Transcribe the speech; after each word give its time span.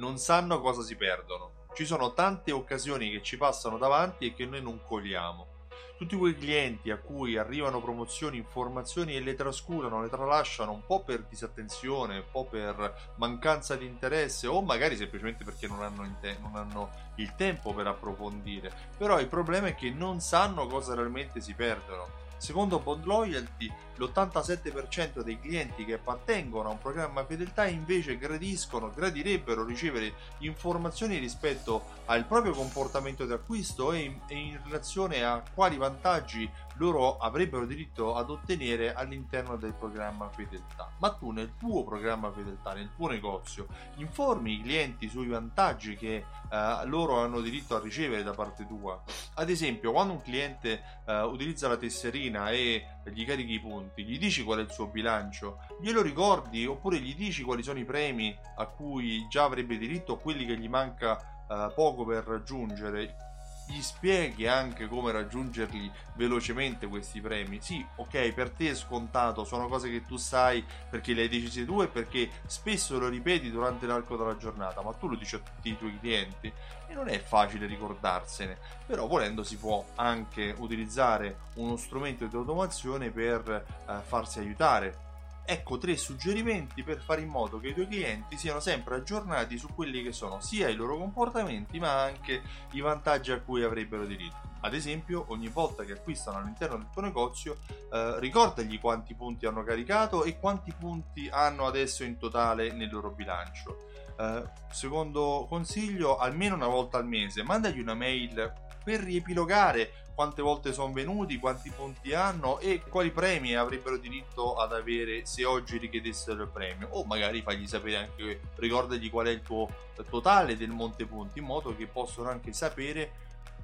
non 0.00 0.16
sanno 0.16 0.60
cosa 0.60 0.82
si 0.82 0.96
perdono. 0.96 1.66
Ci 1.74 1.84
sono 1.84 2.14
tante 2.14 2.50
occasioni 2.50 3.10
che 3.10 3.22
ci 3.22 3.36
passano 3.36 3.76
davanti 3.76 4.26
e 4.26 4.34
che 4.34 4.46
noi 4.46 4.62
non 4.62 4.80
cogliamo 4.82 5.58
tutti 6.00 6.16
quei 6.16 6.34
clienti 6.34 6.90
a 6.90 6.96
cui 6.96 7.36
arrivano 7.36 7.78
promozioni, 7.82 8.38
informazioni 8.38 9.14
e 9.14 9.20
le 9.20 9.34
trascurano, 9.34 10.00
le 10.00 10.08
tralasciano 10.08 10.72
un 10.72 10.86
po' 10.86 11.04
per 11.04 11.24
disattenzione, 11.28 12.16
un 12.16 12.24
po' 12.32 12.46
per 12.46 13.12
mancanza 13.16 13.76
di 13.76 13.84
interesse 13.84 14.46
o 14.46 14.62
magari 14.62 14.96
semplicemente 14.96 15.44
perché 15.44 15.66
non 15.66 15.82
hanno, 15.82 16.16
te- 16.18 16.38
non 16.40 16.56
hanno 16.56 16.90
il 17.16 17.34
tempo 17.34 17.74
per 17.74 17.86
approfondire. 17.86 18.72
Però 18.96 19.20
il 19.20 19.28
problema 19.28 19.66
è 19.66 19.74
che 19.74 19.90
non 19.90 20.20
sanno 20.20 20.66
cosa 20.68 20.94
realmente 20.94 21.42
si 21.42 21.52
perdono. 21.52 22.28
Secondo 22.40 22.78
Bond 22.78 23.04
Loyalty, 23.04 23.70
l'87% 23.96 25.20
dei 25.20 25.38
clienti 25.38 25.84
che 25.84 25.92
appartengono 25.92 26.70
a 26.70 26.72
un 26.72 26.78
programma 26.78 27.22
fedeltà 27.26 27.66
invece 27.66 28.16
gradiscono, 28.16 28.90
gradirebbero 28.90 29.62
ricevere 29.62 30.14
informazioni 30.38 31.18
rispetto 31.18 31.84
al 32.06 32.24
proprio 32.24 32.54
comportamento 32.54 33.26
di 33.26 33.32
acquisto 33.34 33.92
e 33.92 33.98
in, 33.98 34.20
e 34.26 34.36
in 34.36 34.60
relazione 34.64 35.22
a 35.22 35.42
quali 35.52 35.76
vantaggi 35.76 36.50
loro 36.76 37.18
avrebbero 37.18 37.66
diritto 37.66 38.16
ad 38.16 38.30
ottenere 38.30 38.94
all'interno 38.94 39.56
del 39.56 39.74
programma 39.74 40.30
fedeltà. 40.30 40.90
Ma 40.98 41.12
tu 41.12 41.30
nel 41.30 41.52
tuo 41.58 41.84
programma 41.84 42.32
fedeltà, 42.32 42.72
nel 42.72 42.88
tuo 42.96 43.08
negozio, 43.08 43.66
informi 43.96 44.54
i 44.54 44.62
clienti 44.62 45.10
sui 45.10 45.26
vantaggi 45.26 45.94
che 45.94 46.24
eh, 46.50 46.86
loro 46.86 47.20
hanno 47.20 47.42
diritto 47.42 47.76
a 47.76 47.80
ricevere 47.80 48.22
da 48.22 48.32
parte 48.32 48.66
tua. 48.66 48.98
Ad 49.40 49.48
esempio, 49.48 49.92
quando 49.92 50.12
un 50.12 50.20
cliente 50.20 50.82
eh, 51.06 51.22
utilizza 51.22 51.66
la 51.66 51.78
tesserina 51.78 52.50
e 52.50 52.84
gli 53.04 53.24
carichi 53.24 53.54
i 53.54 53.58
punti, 53.58 54.04
gli 54.04 54.18
dici 54.18 54.44
qual 54.44 54.58
è 54.58 54.60
il 54.60 54.70
suo 54.70 54.88
bilancio, 54.88 55.60
glielo 55.80 56.02
ricordi? 56.02 56.66
Oppure 56.66 56.98
gli 56.98 57.14
dici 57.14 57.42
quali 57.42 57.62
sono 57.62 57.78
i 57.78 57.86
premi 57.86 58.36
a 58.56 58.66
cui 58.66 59.26
già 59.30 59.44
avrebbe 59.44 59.78
diritto 59.78 60.18
quelli 60.18 60.44
che 60.44 60.58
gli 60.58 60.68
manca 60.68 61.18
eh, 61.48 61.72
poco 61.74 62.04
per 62.04 62.24
raggiungere 62.24 63.29
gli 63.70 63.82
spieghi 63.82 64.46
anche 64.46 64.88
come 64.88 65.12
raggiungerli 65.12 65.90
velocemente 66.14 66.86
questi 66.86 67.20
premi. 67.20 67.60
Sì, 67.60 67.84
ok, 67.96 68.32
per 68.32 68.50
te 68.50 68.70
è 68.70 68.74
scontato, 68.74 69.44
sono 69.44 69.68
cose 69.68 69.88
che 69.90 70.04
tu 70.04 70.16
sai 70.16 70.64
perché 70.88 71.14
le 71.14 71.22
hai 71.22 71.28
decise 71.28 71.64
tu 71.64 71.80
e 71.80 71.88
perché 71.88 72.28
spesso 72.46 72.98
lo 72.98 73.08
ripeti 73.08 73.50
durante 73.50 73.86
l'arco 73.86 74.16
della 74.16 74.36
giornata, 74.36 74.82
ma 74.82 74.92
tu 74.92 75.08
lo 75.08 75.16
dici 75.16 75.36
a 75.36 75.38
tutti 75.38 75.70
i 75.70 75.78
tuoi 75.78 75.98
clienti 75.98 76.52
e 76.86 76.94
non 76.94 77.08
è 77.08 77.20
facile 77.20 77.66
ricordarsene. 77.66 78.58
Però 78.86 79.06
volendo 79.06 79.44
si 79.44 79.56
può 79.56 79.84
anche 79.94 80.54
utilizzare 80.58 81.38
uno 81.54 81.76
strumento 81.76 82.26
di 82.26 82.34
automazione 82.34 83.10
per 83.10 83.48
eh, 83.48 84.00
farsi 84.04 84.40
aiutare 84.40 85.08
ecco 85.50 85.78
tre 85.78 85.96
suggerimenti 85.96 86.84
per 86.84 87.02
fare 87.02 87.22
in 87.22 87.28
modo 87.28 87.58
che 87.58 87.70
i 87.70 87.74
tuoi 87.74 87.88
clienti 87.88 88.36
siano 88.36 88.60
sempre 88.60 88.94
aggiornati 88.94 89.58
su 89.58 89.66
quelli 89.74 90.00
che 90.00 90.12
sono 90.12 90.40
sia 90.40 90.68
i 90.68 90.76
loro 90.76 90.96
comportamenti 90.96 91.80
ma 91.80 92.02
anche 92.02 92.40
i 92.70 92.80
vantaggi 92.80 93.32
a 93.32 93.40
cui 93.40 93.64
avrebbero 93.64 94.06
diritto. 94.06 94.48
Ad 94.60 94.74
esempio, 94.74 95.24
ogni 95.28 95.48
volta 95.48 95.82
che 95.82 95.94
acquistano 95.94 96.38
all'interno 96.38 96.76
del 96.76 96.90
tuo 96.92 97.02
negozio, 97.02 97.56
eh, 97.92 98.20
ricordagli 98.20 98.78
quanti 98.78 99.14
punti 99.14 99.46
hanno 99.46 99.64
caricato 99.64 100.22
e 100.22 100.38
quanti 100.38 100.72
punti 100.78 101.28
hanno 101.28 101.66
adesso 101.66 102.04
in 102.04 102.16
totale 102.16 102.70
nel 102.70 102.90
loro 102.92 103.10
bilancio. 103.10 103.88
Eh, 104.16 104.42
secondo 104.70 105.46
consiglio, 105.48 106.18
almeno 106.18 106.54
una 106.54 106.68
volta 106.68 106.98
al 106.98 107.06
mese, 107.06 107.42
mandagli 107.42 107.80
una 107.80 107.94
mail 107.94 108.52
per 108.84 109.00
riepilogare 109.00 110.09
quante 110.20 110.42
volte 110.42 110.74
sono 110.74 110.92
venuti, 110.92 111.38
quanti 111.38 111.70
punti 111.70 112.12
hanno 112.12 112.58
e 112.58 112.82
quali 112.82 113.10
premi 113.10 113.56
avrebbero 113.56 113.96
diritto 113.96 114.56
ad 114.56 114.74
avere 114.74 115.24
se 115.24 115.46
oggi 115.46 115.78
richiedessero 115.78 116.42
il 116.42 116.50
premio 116.50 116.88
o 116.90 117.04
magari 117.04 117.40
fagli 117.40 117.66
sapere 117.66 117.96
anche 117.96 118.42
ricordagli 118.56 119.08
qual 119.08 119.28
è 119.28 119.30
il 119.30 119.40
tuo 119.40 119.66
totale 120.10 120.58
del 120.58 120.68
monte 120.68 121.06
punti 121.06 121.38
in 121.38 121.46
modo 121.46 121.74
che 121.74 121.86
possano 121.86 122.28
anche 122.28 122.52
sapere 122.52 123.12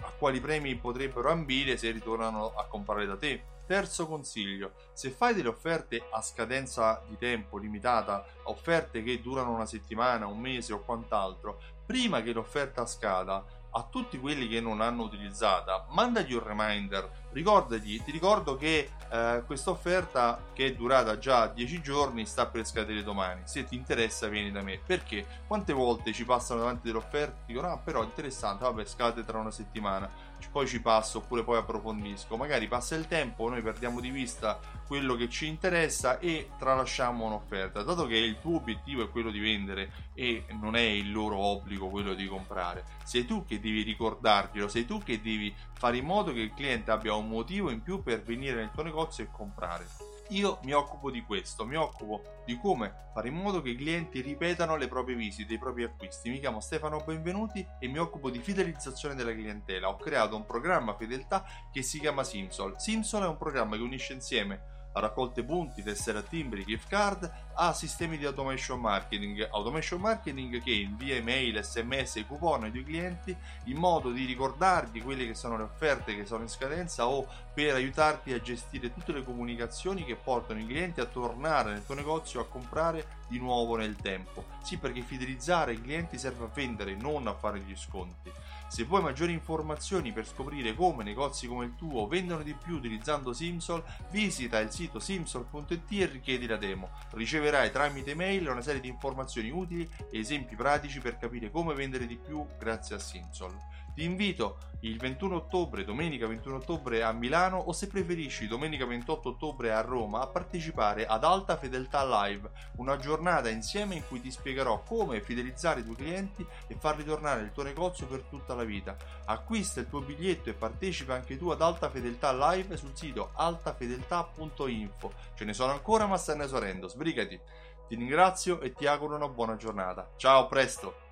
a 0.00 0.10
quali 0.18 0.40
premi 0.40 0.74
potrebbero 0.74 1.30
ambire 1.30 1.76
se 1.76 1.92
ritornano 1.92 2.52
a 2.56 2.64
comprare 2.64 3.06
da 3.06 3.16
te. 3.16 3.44
Terzo 3.64 4.08
consiglio, 4.08 4.72
se 4.92 5.10
fai 5.10 5.34
delle 5.34 5.50
offerte 5.50 6.02
a 6.10 6.20
scadenza 6.20 7.00
di 7.06 7.16
tempo 7.16 7.58
limitata, 7.58 8.26
offerte 8.44 9.04
che 9.04 9.20
durano 9.20 9.52
una 9.54 9.66
settimana, 9.66 10.26
un 10.26 10.40
mese 10.40 10.72
o 10.72 10.80
quant'altro, 10.80 11.60
prima 11.86 12.22
che 12.22 12.32
l'offerta 12.32 12.86
scada, 12.86 13.44
a 13.70 13.86
tutti 13.88 14.18
quelli 14.18 14.48
che 14.48 14.60
non 14.60 14.80
hanno 14.80 15.02
utilizzata, 15.02 15.86
mandagli 15.90 16.32
un 16.32 16.42
reminder, 16.42 17.08
ricordagli, 17.32 18.02
ti 18.02 18.10
ricordo 18.10 18.56
che 18.56 18.90
eh, 19.10 19.42
questa 19.46 19.70
offerta 19.70 20.42
che 20.52 20.66
è 20.66 20.74
durata 20.74 21.18
già 21.18 21.46
10 21.46 21.80
giorni 21.80 22.26
sta 22.26 22.46
per 22.46 22.66
scadere 22.66 23.02
domani, 23.02 23.42
se 23.44 23.64
ti 23.64 23.76
interessa 23.76 24.28
vieni 24.28 24.50
da 24.50 24.62
me, 24.62 24.80
perché? 24.84 25.24
Quante 25.46 25.72
volte 25.72 26.12
ci 26.12 26.24
passano 26.24 26.60
davanti 26.60 26.86
delle 26.86 26.98
offerte, 26.98 27.42
dicono 27.46 27.68
ah 27.68 27.78
però 27.78 28.02
interessante, 28.02 28.64
vabbè 28.64 28.84
scade 28.84 29.24
tra 29.24 29.38
una 29.38 29.50
settimana, 29.50 30.10
poi 30.48 30.66
ci 30.66 30.80
passo 30.80 31.18
oppure 31.18 31.44
poi 31.44 31.58
approfondisco, 31.58 32.36
magari 32.36 32.68
passa 32.68 32.94
il 32.94 33.06
tempo, 33.06 33.48
noi 33.48 33.62
perdiamo 33.62 34.00
di 34.00 34.10
vista 34.10 34.58
quello 34.86 35.14
che 35.14 35.28
ci 35.28 35.46
interessa 35.46 36.18
e 36.18 36.50
tralasciamo 36.58 37.26
un'offerta, 37.26 37.82
dato 37.82 38.06
che 38.06 38.16
il 38.16 38.40
tuo 38.40 38.56
obiettivo 38.56 39.02
è 39.02 39.10
quello 39.10 39.30
di 39.30 39.38
vendere 39.38 39.92
e 40.14 40.44
non 40.60 40.76
è 40.76 40.80
il 40.80 41.12
loro 41.12 41.36
obbligo 41.36 41.88
quello 41.88 42.14
di 42.14 42.26
comprare, 42.26 42.84
sei 43.04 43.24
tu 43.24 43.44
che 43.44 43.60
devi 43.60 43.82
ricordarglielo, 43.82 44.68
sei 44.68 44.86
tu 44.86 45.02
che 45.02 45.20
devi 45.20 45.54
fare 45.74 45.98
in 45.98 46.04
modo 46.04 46.32
che 46.32 46.40
il 46.40 46.54
cliente 46.54 46.90
abbia 46.90 47.14
un 47.14 47.28
motivo 47.28 47.70
in 47.70 47.82
più 47.82 48.02
per 48.02 48.22
venire 48.22 48.56
nel 48.56 48.70
tuo 48.72 48.82
negozio 48.82 49.24
e 49.24 49.28
comprare. 49.30 50.09
Io 50.30 50.60
mi 50.62 50.72
occupo 50.72 51.10
di 51.10 51.22
questo, 51.22 51.66
mi 51.66 51.74
occupo 51.74 52.42
di 52.44 52.56
come 52.56 53.08
fare 53.12 53.26
in 53.26 53.34
modo 53.34 53.60
che 53.60 53.70
i 53.70 53.76
clienti 53.76 54.20
ripetano 54.20 54.76
le 54.76 54.86
proprie 54.86 55.16
visite, 55.16 55.54
i 55.54 55.58
propri 55.58 55.82
acquisti. 55.82 56.30
Mi 56.30 56.38
chiamo 56.38 56.60
Stefano 56.60 57.02
Benvenuti 57.04 57.66
e 57.80 57.88
mi 57.88 57.98
occupo 57.98 58.30
di 58.30 58.38
fidelizzazione 58.38 59.16
della 59.16 59.32
clientela. 59.32 59.88
Ho 59.88 59.96
creato 59.96 60.36
un 60.36 60.46
programma 60.46 60.94
fedeltà 60.94 61.44
che 61.72 61.82
si 61.82 61.98
chiama 61.98 62.22
Simsol. 62.22 62.78
Simsol 62.78 63.24
è 63.24 63.26
un 63.26 63.38
programma 63.38 63.74
che 63.74 63.82
unisce 63.82 64.12
insieme 64.12 64.78
raccolte 64.92 65.44
punti, 65.44 65.82
tessere 65.82 66.26
timbri, 66.26 66.64
gift 66.64 66.88
card, 66.88 67.30
a 67.54 67.72
sistemi 67.72 68.18
di 68.18 68.26
automation 68.26 68.80
marketing. 68.80 69.48
Automation 69.50 70.00
marketing 70.00 70.62
che 70.62 70.72
invia 70.72 71.16
email, 71.16 71.62
sms 71.62 72.16
e 72.16 72.26
coupon 72.26 72.64
ai 72.64 72.70
tuoi 72.70 72.84
clienti 72.84 73.36
in 73.64 73.76
modo 73.76 74.10
di 74.10 74.24
ricordargli 74.24 75.02
quelle 75.02 75.26
che 75.26 75.34
sono 75.34 75.56
le 75.56 75.64
offerte 75.64 76.16
che 76.16 76.24
sono 76.24 76.42
in 76.42 76.48
scadenza 76.48 77.06
o 77.06 77.26
per 77.52 77.74
aiutarti 77.74 78.32
a 78.32 78.40
gestire 78.40 78.92
tutte 78.92 79.12
le 79.12 79.24
comunicazioni 79.24 80.04
che 80.04 80.16
portano 80.16 80.60
i 80.60 80.66
clienti 80.66 81.00
a 81.00 81.06
tornare 81.06 81.72
nel 81.72 81.84
tuo 81.84 81.94
negozio 81.94 82.40
a 82.40 82.46
comprare 82.46 83.18
di 83.28 83.38
nuovo 83.38 83.76
nel 83.76 83.96
tempo. 83.96 84.46
Sì, 84.62 84.78
perché 84.78 85.02
fidelizzare 85.02 85.74
i 85.74 85.80
clienti 85.80 86.18
serve 86.18 86.44
a 86.44 86.50
vendere, 86.52 86.94
non 86.94 87.26
a 87.26 87.34
fare 87.34 87.60
gli 87.60 87.76
sconti. 87.76 88.30
Se 88.70 88.84
vuoi 88.84 89.02
maggiori 89.02 89.32
informazioni 89.32 90.12
per 90.12 90.28
scoprire 90.28 90.76
come 90.76 91.02
negozi 91.02 91.48
come 91.48 91.64
il 91.64 91.74
tuo 91.74 92.06
vendono 92.06 92.44
di 92.44 92.54
più 92.54 92.76
utilizzando 92.76 93.32
Simsol, 93.32 93.82
visita 94.10 94.60
il 94.60 94.70
sito 94.70 94.79
simsol.it 94.98 95.90
e 95.90 96.06
richiedi 96.06 96.46
la 96.46 96.56
demo. 96.56 96.90
Riceverai 97.10 97.70
tramite 97.70 98.14
mail 98.14 98.48
una 98.48 98.62
serie 98.62 98.80
di 98.80 98.88
informazioni 98.88 99.50
utili 99.50 99.88
e 100.10 100.18
esempi 100.18 100.56
pratici 100.56 101.00
per 101.00 101.18
capire 101.18 101.50
come 101.50 101.74
vendere 101.74 102.06
di 102.06 102.16
più 102.16 102.46
grazie 102.58 102.96
a 102.96 102.98
Simsol. 102.98 103.56
Ti 103.94 104.04
invito 104.04 104.58
il 104.82 104.96
21 104.96 105.34
ottobre, 105.34 105.84
domenica 105.84 106.26
21 106.26 106.56
ottobre 106.56 107.02
a 107.02 107.12
Milano 107.12 107.58
o 107.58 107.72
se 107.72 107.86
preferisci 107.86 108.46
domenica 108.46 108.86
28 108.86 109.30
ottobre 109.30 109.72
a 109.72 109.82
Roma 109.82 110.22
a 110.22 110.26
partecipare 110.26 111.06
ad 111.06 111.22
Alta 111.22 111.58
Fedeltà 111.58 112.04
Live, 112.04 112.50
una 112.76 112.96
giornata 112.96 113.50
insieme 113.50 113.96
in 113.96 114.02
cui 114.08 114.20
ti 114.20 114.30
spiegherò 114.30 114.82
come 114.82 115.20
fidelizzare 115.20 115.80
i 115.80 115.84
tuoi 115.84 115.96
clienti 115.96 116.46
e 116.66 116.76
farli 116.78 117.04
tornare 117.04 117.42
nel 117.42 117.52
tuo 117.52 117.62
negozio 117.62 118.06
per 118.06 118.22
tutta 118.22 118.54
la 118.54 118.64
vita. 118.64 118.96
Acquista 119.26 119.80
il 119.80 119.88
tuo 119.88 120.00
biglietto 120.00 120.48
e 120.48 120.54
partecipa 120.54 121.14
anche 121.14 121.36
tu 121.36 121.50
ad 121.50 121.60
Alta 121.60 121.90
Fedeltà 121.90 122.32
Live 122.32 122.76
sul 122.78 122.96
sito 122.96 123.32
altafedeltà.info. 123.34 125.12
Ce 125.34 125.44
ne 125.44 125.52
sono 125.52 125.72
ancora 125.72 126.06
ma 126.06 126.16
stanno 126.16 126.44
esaurendo, 126.44 126.88
sbrigati. 126.88 127.38
Ti 127.86 127.94
ringrazio 127.96 128.60
e 128.60 128.72
ti 128.72 128.86
auguro 128.86 129.16
una 129.16 129.28
buona 129.28 129.56
giornata. 129.56 130.08
Ciao, 130.16 130.44
a 130.44 130.46
presto! 130.46 131.09